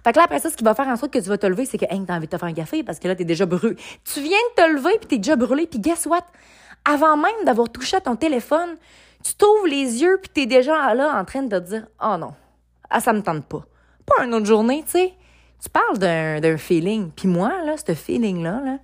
[0.03, 1.47] Fait que là, après ça, ce qui va faire en sorte que tu vas te
[1.47, 3.25] lever, c'est que, hey, t'as envie de te faire un café parce que là, t'es
[3.25, 3.75] déjà brûlé.
[4.03, 6.25] Tu viens de te lever puis t'es déjà brûlé puis guess what?
[6.85, 8.77] Avant même d'avoir touché à ton téléphone,
[9.23, 12.33] tu t'ouvres les yeux puis t'es déjà là en train de te dire, oh non,
[12.89, 13.63] ah, ça me tente pas.
[14.05, 15.13] Pas une autre journée, tu sais.
[15.61, 17.11] Tu parles d'un feeling.
[17.11, 18.77] Puis moi, là, ce feeling-là, là,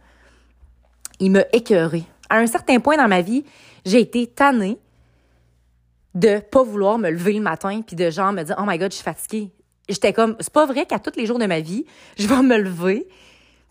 [1.19, 2.03] il m'a écœuré.
[2.29, 3.45] À un certain point dans ma vie,
[3.85, 4.77] j'ai été tannée
[6.15, 8.89] de pas vouloir me lever le matin puis de genre me dire oh my god
[8.89, 9.51] je suis fatiguée
[9.89, 11.85] j'étais comme c'est pas vrai qu'à tous les jours de ma vie
[12.17, 13.05] je vais me lever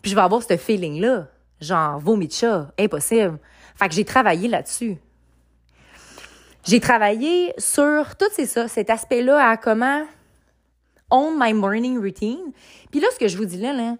[0.03, 1.27] puis je vais avoir ce feeling là
[1.59, 3.39] genre vomi de chat impossible
[3.75, 4.97] fait que j'ai travaillé là-dessus
[6.63, 10.03] j'ai travaillé sur tout c'est ça cet aspect là à comment
[11.11, 12.51] own my morning routine.
[12.91, 13.95] Puis là, ce que je vous dis là, là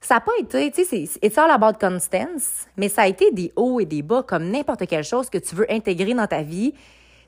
[0.00, 3.52] ça n'a pas été, tu sais, it's all about constance, mais ça a été des
[3.56, 6.72] hauts et des bas comme n'importe quelle chose que tu veux intégrer dans ta vie.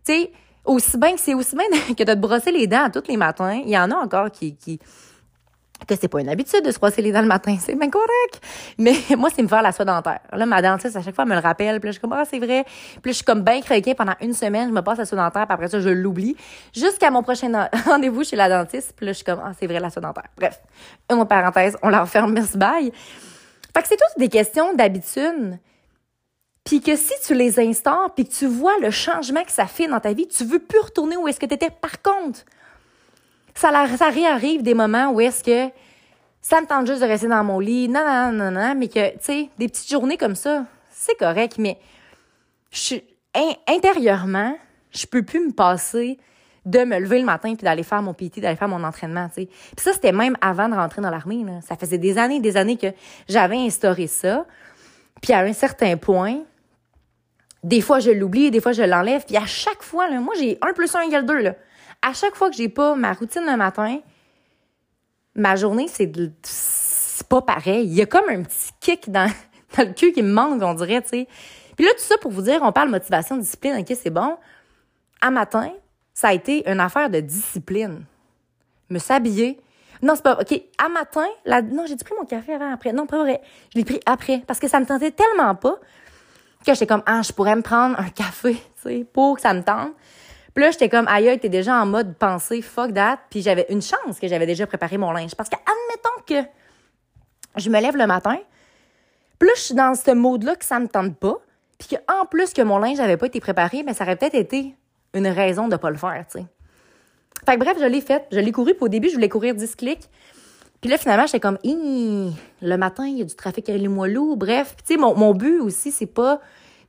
[0.05, 0.33] Tu sais,
[0.64, 3.61] aussi bien que c'est aussi bien que de te brosser les dents tous les matins.
[3.64, 4.79] Il y en a encore qui,
[5.87, 8.41] que c'est pas une habitude de se brosser les dents le matin, c'est bien correct.
[8.79, 10.21] Mais moi, c'est me faire la soie dentaire.
[10.33, 11.81] Là, ma dentiste, à chaque fois, me le rappelle.
[11.81, 12.64] Puis là, je suis comme, ah, c'est vrai.
[12.64, 14.69] Puis là, je suis comme bien craquée pendant une semaine.
[14.69, 15.47] Je me passe la soie dentaire.
[15.47, 16.37] Puis après ça, je l'oublie.
[16.75, 18.95] Jusqu'à mon prochain rendez-vous chez la dentiste.
[18.97, 20.29] Puis là, je suis comme, ah, c'est vrai, la soie dentaire.
[20.37, 20.61] Bref.
[21.11, 22.93] Une parenthèse, on la referme, merci, bye.
[23.75, 25.59] Fait que c'est toutes des questions d'habitude.
[26.64, 29.87] Puis que si tu les instaures, puis que tu vois le changement que ça fait
[29.87, 31.71] dans ta vie, tu veux plus retourner où est-ce que tu étais.
[31.71, 32.41] Par contre,
[33.59, 35.73] ça, réarrive des moments où est-ce que
[36.40, 39.11] ça me tente juste de rester dans mon lit, non, non, non, non, mais que,
[39.12, 41.79] tu sais, des petites journées comme ça, c'est correct, mais
[42.71, 42.97] je,
[43.66, 44.57] intérieurement,
[44.92, 46.18] je peux plus me passer
[46.64, 49.42] de me lever le matin puis d'aller faire mon PT, d'aller faire mon entraînement, tu
[49.42, 49.47] sais.
[49.47, 51.44] Puis ça, c'était même avant de rentrer dans l'armée.
[51.66, 52.88] Ça faisait des années des années que
[53.29, 54.44] j'avais instauré ça.
[55.23, 56.40] Puis à un certain point,
[57.64, 59.25] des fois, je l'oublie, des fois, je l'enlève.
[59.25, 61.55] Puis à chaque fois, là, moi, j'ai un plus un égale deux, là
[62.02, 63.98] à chaque fois que j'ai pas ma routine le matin,
[65.34, 67.87] ma journée, c'est pas pareil.
[67.87, 69.30] Il y a comme un petit kick dans,
[69.76, 71.28] dans le cul qui me manque, on dirait, tu sais.
[71.76, 74.37] Puis là, tout ça pour vous dire, on parle motivation, discipline, OK, c'est bon.
[75.20, 75.70] À matin,
[76.12, 78.04] ça a été une affaire de discipline.
[78.90, 79.61] Me s'habiller.
[80.02, 80.61] Non, c'est pas OK.
[80.78, 81.26] À matin,
[81.70, 82.92] non, j'ai pris mon café avant, après?
[82.92, 83.40] Non, pas vrai.
[83.72, 85.78] Je l'ai pris après parce que ça me tentait tellement pas
[86.66, 89.54] que j'étais comme, ah, je pourrais me prendre un café, tu sais, pour que ça
[89.54, 89.92] me tente.
[90.54, 93.18] Puis là, j'étais comme, aïe, t'es déjà en mode pensée, fuck that.
[93.30, 95.34] Puis j'avais une chance que j'avais déjà préparé mon linge.
[95.34, 96.48] Parce que, admettons que
[97.56, 98.38] je me lève le matin,
[99.40, 101.37] là, je suis dans ce mode-là que ça me tente pas.
[101.78, 104.74] Puis qu'en plus que mon linge n'avait pas été préparé, mais ça aurait peut-être été
[105.14, 106.46] une raison de pas le faire, tu sais.
[107.46, 108.26] Fait que bref, je l'ai fait.
[108.32, 108.74] Je l'ai couru.
[108.74, 110.11] Puis au début, je voulais courir 10 clics.
[110.80, 114.37] Puis là, finalement, j'étais comme, le matin, il y a du trafic à lourd.
[114.37, 116.40] Bref, tu sais, mon, mon but aussi, c'est pas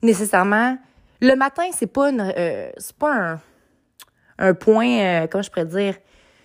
[0.01, 0.77] nécessairement.
[1.21, 3.39] Le matin, c'est pas une, euh, c'est pas un,
[4.39, 5.95] un point, euh, comment je pourrais dire,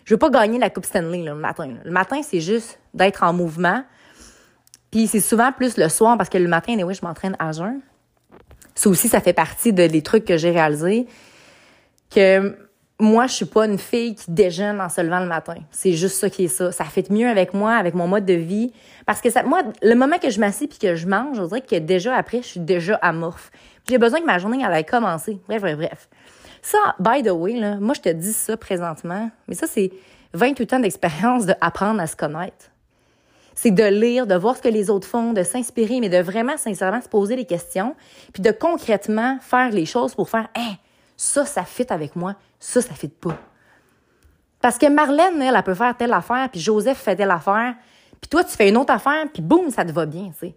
[0.05, 1.75] je veux pas gagner la Coupe Stanley le matin.
[1.85, 3.83] Le matin, c'est juste d'être en mouvement.
[4.91, 7.81] Puis c'est souvent plus le soir parce que le matin, oui, je m'entraîne à jeun.
[8.75, 11.07] Ça aussi, ça fait partie de, des trucs que j'ai réalisés.
[12.15, 12.57] Que
[13.01, 15.57] moi, je suis pas une fille qui déjeune en se levant le matin.
[15.71, 16.71] C'est juste ça qui est ça.
[16.71, 18.73] Ça fait mieux avec moi, avec mon mode de vie.
[19.07, 21.61] Parce que ça, moi, le moment que je m'assieds puis que je mange, je dirais
[21.61, 23.51] que déjà après, je suis déjà amorphe.
[23.89, 25.41] J'ai besoin que ma journée, elle ait commencé.
[25.49, 26.09] Bref, bref, bref.
[26.65, 29.93] Ça, by the way, là, moi, je te dis ça présentement, mais ça, c'est
[30.33, 32.71] 28 ans d'expérience d'apprendre à se connaître.
[33.55, 36.57] C'est de lire, de voir ce que les autres font, de s'inspirer, mais de vraiment,
[36.57, 37.95] sincèrement, se poser des questions,
[38.33, 40.73] puis de concrètement faire les choses pour faire, hein,
[41.19, 43.37] ça, ça fit avec moi, ça, ça fit pas.
[44.63, 47.75] Parce que Marlène, elle, elle peut faire telle affaire, puis Joseph fait telle affaire,
[48.23, 50.55] puis toi, tu fais une autre affaire, puis boum, ça te va bien, tu sais.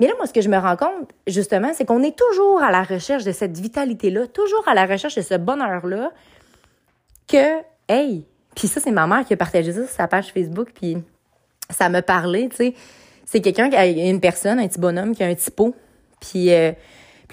[0.00, 2.70] Mais là, moi, ce que je me rends compte, justement, c'est qu'on est toujours à
[2.70, 6.12] la recherche de cette vitalité-là, toujours à la recherche de ce bonheur-là,
[7.26, 10.70] que, hey, puis ça, c'est ma mère qui a partagé ça sur sa page Facebook,
[10.74, 10.98] puis
[11.70, 12.74] ça me parlait, tu sais.
[13.24, 15.74] C'est quelqu'un qui a une personne, un petit bonhomme qui a un petit pot,
[16.20, 16.72] Puis, euh,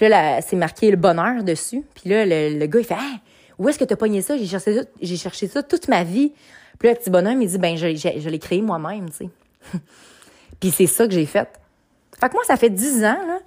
[0.00, 1.84] là, c'est marqué le bonheur dessus.
[1.94, 3.20] Puis là, le, gars, il fait hey,
[3.58, 4.36] Où est-ce que t'as pogné ça?
[4.36, 6.32] J'ai cherché ça, j'ai cherché ça toute ma vie.
[6.78, 9.30] Puis là, le petit bonhomme, il dit Ben, je, je, l'ai créé moi-même, tu sais.
[10.60, 11.48] puis c'est ça que j'ai fait.
[12.20, 13.38] Fait que moi, ça fait dix ans là,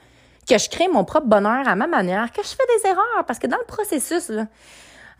[0.47, 3.25] que je crée mon propre bonheur à ma manière, que je fais des erreurs.
[3.25, 4.31] Parce que dans le processus,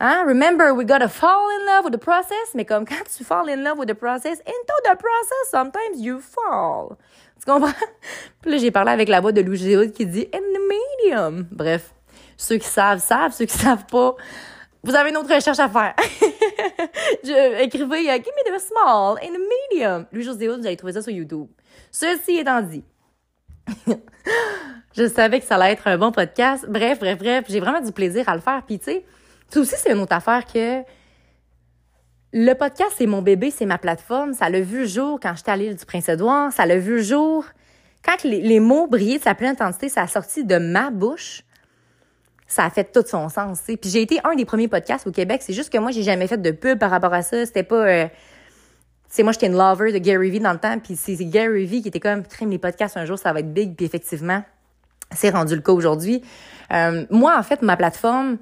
[0.02, 0.24] Hein?
[0.26, 2.54] Remember, we gotta fall in love with the process.
[2.54, 6.20] Mais comme quand tu fall in love with the process, into the process, sometimes you
[6.20, 6.96] fall.
[7.38, 7.74] Tu comprends?
[8.40, 11.46] Puis là, j'ai parlé avec la voix de Louis Géod qui dit in the medium.
[11.50, 11.92] Bref,
[12.38, 13.32] ceux qui savent, savent.
[13.32, 14.16] Ceux qui savent pas,
[14.82, 15.94] vous avez une autre recherche à faire.
[17.22, 20.06] Je, écrivez uh, Give me the small in the medium.
[20.12, 21.48] Louis José vous allez trouver ça sur YouTube.
[21.90, 22.84] Ceci étant dit,
[24.96, 26.66] je savais que ça allait être un bon podcast.
[26.68, 28.62] Bref, bref, bref, j'ai vraiment du plaisir à le faire.
[28.66, 29.04] Puis tu sais,
[29.48, 30.82] ça aussi, c'est une autre affaire que
[32.32, 34.34] le podcast, c'est mon bébé, c'est ma plateforme.
[34.34, 36.52] Ça l'a vu le jour quand j'étais à l'île du Prince-Édouard.
[36.52, 37.44] Ça l'a vu le jour
[38.04, 41.42] quand les, mots brillaient de sa pleine intensité, ça a sorti de ma bouche.
[42.46, 45.40] Ça a fait tout son sens, Puis j'ai été un des premiers podcasts au Québec.
[45.44, 47.46] C'est juste que moi, j'ai jamais fait de pub par rapport à ça.
[47.46, 47.86] C'était pas...
[47.86, 48.08] Euh,
[49.14, 51.82] tu moi, j'étais une lover de Gary Vee dans le temps, puis c'est Gary Vee
[51.82, 54.42] qui était comme, crime les podcasts, un jour, ça va être big, puis effectivement,
[55.12, 56.22] c'est rendu le cas aujourd'hui.
[56.72, 58.38] Euh, moi, en fait, ma plateforme,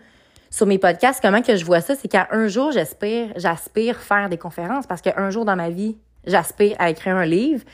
[0.51, 4.29] sur mes podcasts, comment que je vois ça, c'est qu'à un jour, j'espère, j'aspire faire
[4.29, 7.65] des conférences parce qu'un jour dans ma vie, j'aspire à écrire un livre.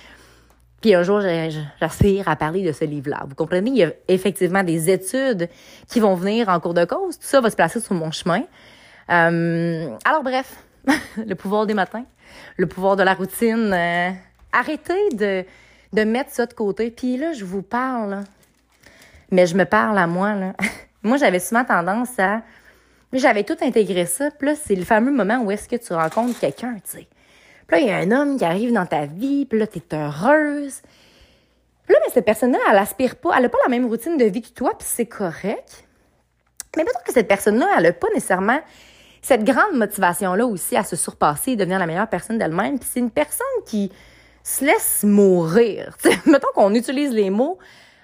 [0.81, 1.23] Puis un jour,
[1.81, 3.25] j'aspire à parler de ce livre-là.
[3.27, 3.71] Vous comprenez?
[3.71, 5.49] Il y a effectivement des études
[5.89, 7.19] qui vont venir en cours de cause.
[7.19, 8.43] Tout ça va se placer sur mon chemin.
[9.11, 10.53] Euh, alors bref,
[11.17, 12.05] le pouvoir des matins,
[12.57, 13.73] le pouvoir de la routine.
[13.73, 14.11] Euh,
[14.53, 15.45] arrêtez de,
[15.93, 16.91] de mettre ça de côté.
[16.91, 18.25] Puis là, je vous parle,
[19.31, 20.35] mais je me parle à moi.
[20.35, 20.53] Là.
[21.03, 22.43] moi, j'avais souvent tendance à
[23.19, 24.31] j'avais tout intégré ça.
[24.31, 27.09] Puis là, c'est le fameux moment où est-ce que tu rencontres quelqu'un, tu sais.
[27.67, 29.83] Puis là, il y a un homme qui arrive dans ta vie, puis là, t'es
[29.93, 30.83] heureuse.
[31.87, 34.25] Puis là, mais cette personne-là, elle aspire pas, elle a pas la même routine de
[34.25, 35.85] vie que toi, puis c'est correct.
[36.77, 38.61] Mais peut-être que cette personne-là, elle a pas nécessairement
[39.25, 42.79] cette grande motivation-là aussi à se surpasser et devenir la meilleure personne d'elle-même.
[42.79, 43.91] Puis c'est une personne qui
[44.43, 45.97] se laisse mourir.
[46.27, 47.59] Mettons qu'on utilise les mots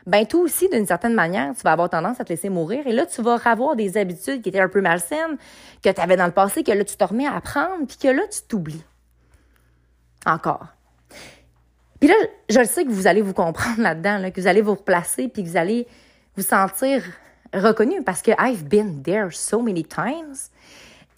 [0.07, 2.87] ben toi aussi, d'une certaine manière, tu vas avoir tendance à te laisser mourir.
[2.87, 5.37] Et là, tu vas avoir des habitudes qui étaient un peu malsaines,
[5.85, 8.09] que tu avais dans le passé, que là, tu te remets à apprendre, puis que
[8.09, 8.83] là, tu t'oublies.
[10.25, 10.67] Encore.
[12.01, 12.15] Puis là,
[12.49, 15.49] je sais que vous allez vous comprendre là-dedans, que vous allez vous replacer, puis que
[15.49, 15.87] vous allez
[16.35, 17.05] vous sentir
[17.53, 20.51] reconnu parce que I've been there so many times.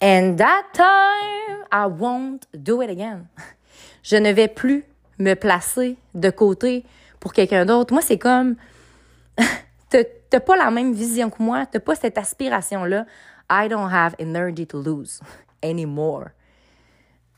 [0.03, 3.29] And that time, I won't do it again.
[4.03, 4.83] Je ne vais plus
[5.17, 6.83] me placer de côté
[7.21, 7.93] pour quelqu'un d'autre.
[7.93, 8.57] Moi, c'est comme,
[9.89, 13.05] t'as pas la même vision que moi, t'as pas cette aspiration-là.
[13.49, 15.21] I don't have energy to lose
[15.63, 16.31] anymore.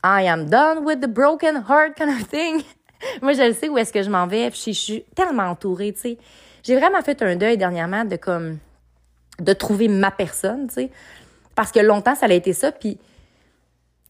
[0.02, 2.64] I am done with the broken heart kind of thing.
[3.22, 6.00] moi, je sais où est-ce que je m'en vais, puis je, suis tellement entourée, tu
[6.00, 6.18] sais.
[6.64, 8.58] J'ai vraiment fait un deuil dernièrement de comme,
[9.38, 10.90] de trouver ma personne, tu sais.
[11.56, 12.98] Parce que longtemps, ça a été ça, puis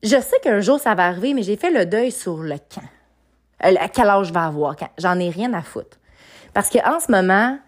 [0.02, 2.82] je sais qu'un jour, ça va arriver, mais j'ai fait le deuil sur le camp.
[3.64, 4.76] Euh, à quel âge je vais avoir?
[4.98, 5.96] J'en ai rien à foutre.
[6.52, 7.58] Parce qu'en ce moment,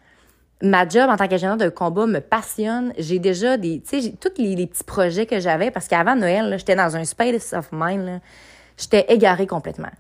[0.62, 2.92] ma job en tant qu'agent de combat me passionne.
[2.98, 6.76] J'ai déjà des, tu sais, tous les, petits projets que j'avais parce qu'avant Noël, j'étais
[6.76, 8.20] dans un space of mind.
[8.76, 9.90] J'étais égarée complètement.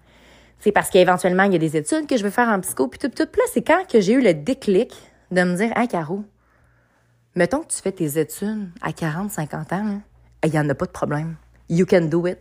[0.60, 2.98] C'est parce qu'éventuellement, il y a des études que je veux faire en psycho, puis
[2.98, 3.26] tout, tout.
[3.30, 4.92] Puis là, c'est quand que j'ai eu le déclic
[5.30, 6.24] de me dire, ah, Caro,
[7.38, 10.00] mettons que tu fais tes études à 40, 50 ans,
[10.44, 11.36] il n'y en a pas de problème.
[11.70, 12.38] You can do it.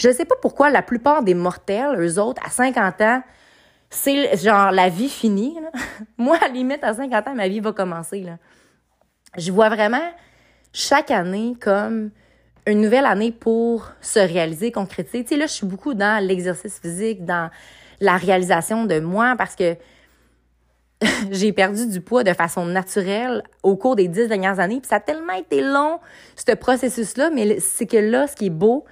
[0.00, 3.22] Je ne sais pas pourquoi la plupart des mortels, eux autres, à 50 ans,
[3.88, 5.56] c'est genre la vie finie.
[6.18, 8.22] Moi, à limite, à 50 ans, ma vie va commencer.
[8.22, 8.38] Là.
[9.36, 10.10] Je vois vraiment
[10.72, 12.10] chaque année comme
[12.66, 15.22] une nouvelle année pour se réaliser, concrétiser.
[15.22, 17.48] Tu sais, là, je suis beaucoup dans l'exercice physique, dans
[18.00, 19.76] la réalisation de moi parce que
[21.30, 24.80] j'ai perdu du poids de façon naturelle au cours des dix dernières années.
[24.80, 26.00] Puis ça a tellement été long,
[26.36, 28.84] ce processus-là, mais c'est que là, ce qui est beau,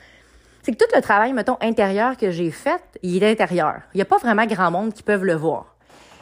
[0.63, 3.81] c'est que tout le travail, mettons, intérieur que j'ai fait, il est intérieur.
[3.95, 5.75] Il n'y a pas vraiment grand monde qui peuvent le voir.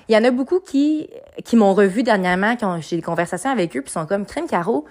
[0.08, 1.10] Il y en a beaucoup qui,
[1.44, 4.46] qui m'ont revu dernièrement, qui ont, j'ai des conversations avec eux, puis sont comme, Crème
[4.46, 4.86] Caro,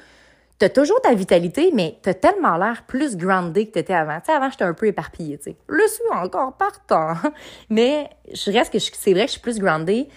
[0.60, 4.20] t'as toujours ta vitalité, mais t'as tellement l'air plus groundé que t'étais avant.
[4.20, 5.56] Tu sais, avant, j'étais un peu éparpillée, tu sais.
[5.68, 7.14] Le suis encore partant.
[7.70, 10.08] mais je reste que c'est vrai que je suis plus groundée.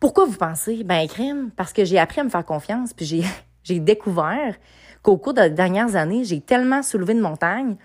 [0.00, 0.84] Pourquoi vous pensez?
[0.84, 3.06] Ben, crème, parce que j'ai appris à me faire confiance, puis
[3.64, 4.54] j'ai, découvert
[5.02, 7.76] qu'au cours des dernières années, j'ai tellement soulevé de montagnes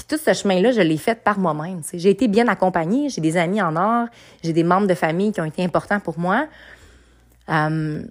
[0.00, 1.82] puis tout ce chemin-là, je l'ai fait par moi-même.
[1.92, 4.06] J'ai été bien accompagnée, j'ai des amis en or,
[4.42, 6.46] j'ai des membres de famille qui ont été importants pour moi.
[7.50, 8.02] Euh,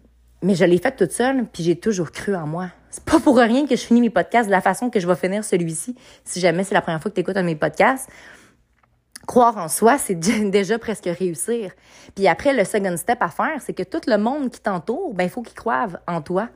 [0.44, 2.68] mais je l'ai fait toute seule, puis j'ai toujours cru en moi.
[2.92, 5.16] C'est pas pour rien que je finis mes podcasts de la façon que je vais
[5.16, 8.08] finir celui-ci, si jamais c'est la première fois que tu écoutes un de mes podcasts.
[9.30, 10.16] Croire en soi, c'est
[10.50, 11.72] déjà presque réussir.
[12.16, 15.26] Puis après, le second step à faire, c'est que tout le monde qui t'entoure, ben,
[15.26, 16.50] il faut qu'ils croient en toi,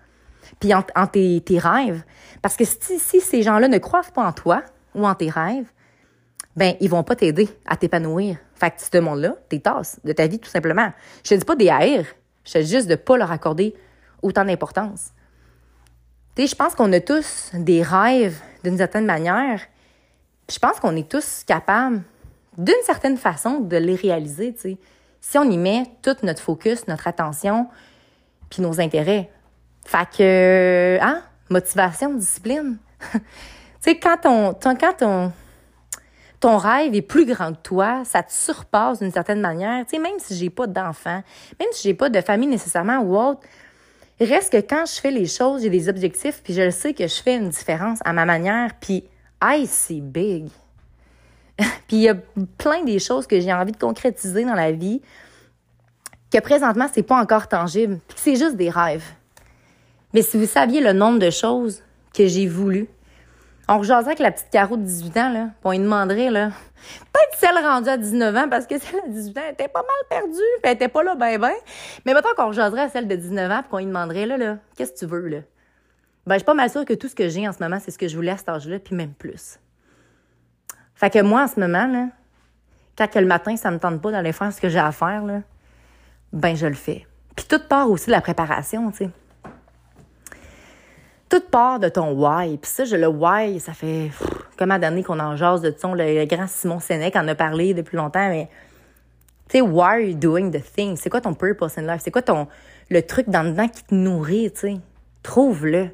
[0.60, 2.04] puis en, tes, tes, rêves.
[2.42, 4.64] Parce que si, si ces gens-là ne croient pas en toi
[4.96, 5.68] ou en tes rêves,
[6.56, 8.38] ben, ils vont pas t'aider à t'épanouir.
[8.56, 10.92] Fait que ce monde-là, tes tasses de ta vie, tout simplement.
[11.24, 12.08] Je te dis pas des haïr,
[12.44, 13.76] je te dis juste de pas leur accorder
[14.24, 15.12] autant d'importance.
[16.36, 19.62] Tu sais, je pense qu'on a tous des rêves d'une certaine manière.
[20.52, 22.02] Je pense qu'on est tous capables
[22.58, 24.56] d'une certaine façon de les réaliser.
[25.22, 27.68] Si on y met tout notre focus, notre attention,
[28.50, 29.30] puis nos intérêts.
[29.86, 32.78] Fait que, hein, motivation, discipline.
[33.12, 33.20] tu
[33.82, 35.32] sais, quand ton,
[36.40, 39.86] ton, rêve est plus grand que toi, ça te surpasse d'une certaine manière.
[39.86, 41.24] Tu sais, même si j'ai pas d'enfants,
[41.60, 43.42] même si j'ai pas de famille nécessairement ou autre,
[44.20, 47.22] reste que quand je fais les choses, j'ai des objectifs, puis je sais que je
[47.22, 49.04] fais une différence à ma manière, puis
[49.42, 50.48] I see big.
[51.88, 52.16] Puis il y a
[52.58, 55.02] plein des choses que j'ai envie de concrétiser dans la vie
[56.32, 59.06] que présentement, c'est pas encore tangible, c'est juste des rêves.
[60.14, 62.88] Mais si vous saviez le nombre de choses que j'ai voulu,
[63.68, 66.50] on rejaserait avec la petite Caro de 18 ans, là, on lui demanderait, là,
[67.14, 69.90] peut-être celle rendue à 19 ans, parce que celle à 18 ans était pas mal
[70.10, 71.54] perdue, puis elle était pas là ben ben.
[72.06, 74.58] Mais maintenant qu'on rejaserait à celle de 19 ans, puis qu'on lui demanderait, là, là,
[74.76, 75.38] qu'est-ce que tu veux, là?
[76.26, 77.92] Ben, je suis pas mal sûre que tout ce que j'ai en ce moment, c'est
[77.92, 79.60] ce que je voulais à cet âge-là, puis même plus.
[80.96, 82.10] Fait que moi, en ce moment,
[82.98, 85.42] quand le matin, ça me tente pas d'aller faire ce que j'ai à faire, là,
[86.32, 87.06] ben je le fais.
[87.36, 89.10] Puis toute part aussi de la préparation, tu sais.
[91.30, 92.58] Toute part de ton why.
[92.58, 94.12] Puis ça, je le why, ça fait
[94.58, 97.98] comment d'années qu'on en jase de son, le grand Simon Sénèque en a parlé depuis
[97.98, 98.50] longtemps, mais
[99.50, 100.96] tu sais, why are you doing the thing?
[100.96, 102.02] C'est quoi ton purpose in life?
[102.04, 102.48] C'est quoi ton
[102.90, 104.78] le truc dans dedans qui te nourrit, tu sais?
[105.24, 105.90] Trouve-le.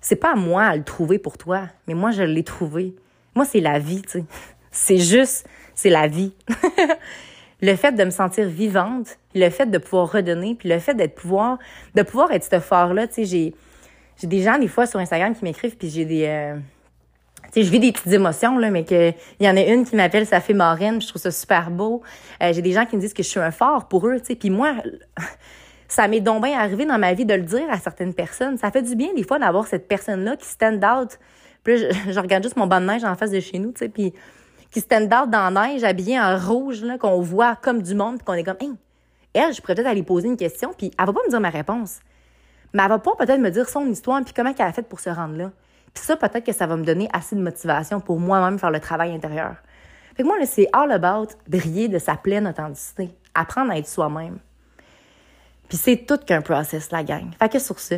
[0.00, 2.94] C'est pas à moi à le trouver pour toi, mais moi, je l'ai trouvé.
[3.36, 4.24] Moi, c'est la vie, tu sais.
[4.72, 6.34] C'est juste, c'est la vie.
[7.60, 11.14] le fait de me sentir vivante, le fait de pouvoir redonner, puis le fait d'être
[11.14, 11.58] pouvoir,
[11.94, 13.54] de pouvoir être ce fort-là, tu sais, j'ai,
[14.20, 16.56] j'ai des gens, des fois, sur Instagram qui m'écrivent, puis j'ai des, euh,
[17.44, 19.84] tu sais, je vis des petites émotions, là, mais que, il y en a une
[19.84, 22.02] qui m'appelle ça fait marraine, je trouve ça super beau.
[22.42, 24.26] Euh, j'ai des gens qui me disent que je suis un fort pour eux, tu
[24.26, 24.74] sais, puis moi,
[25.88, 28.58] ça m'est donc bien arrivé dans ma vie de le dire à certaines personnes.
[28.58, 31.18] Ça fait du bien, des fois, d'avoir cette personne-là qui stand out,
[31.66, 33.80] puis là, je, regarde juste mon banc de neige en face de chez nous, tu
[33.80, 34.14] sais, puis
[34.70, 38.16] qui stand out dans la neige, habillé en rouge, là, qu'on voit comme du monde,
[38.16, 38.72] puis qu'on est comme, hey,
[39.34, 41.50] elle, je pourrais peut-être aller poser une question, puis elle va pas me dire ma
[41.50, 42.00] réponse.
[42.72, 45.00] Mais elle va pas peut-être me dire son histoire, puis comment elle a fait pour
[45.00, 45.50] se rendre là.
[45.94, 48.80] Puis ça, peut-être que ça va me donner assez de motivation pour moi-même faire le
[48.80, 49.56] travail intérieur.
[50.14, 53.10] Fait que moi, là, c'est all about briller de sa pleine authenticité.
[53.34, 54.38] Apprendre à être soi-même.
[55.68, 57.30] Puis c'est tout qu'un process, la gang.
[57.38, 57.96] Fait que sur ce,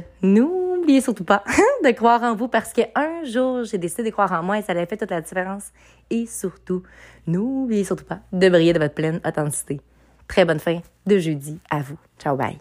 [0.89, 1.45] n'oubliez surtout pas
[1.85, 4.73] de croire en vous parce qu'un jour, j'ai décidé de croire en moi et ça
[4.73, 5.65] a fait toute la différence.
[6.09, 6.83] Et surtout,
[7.27, 9.83] n'oubliez surtout pas de briller de votre pleine authenticité.
[10.27, 11.99] Très bonne fin de jeudi à vous.
[12.19, 12.59] Ciao, bye.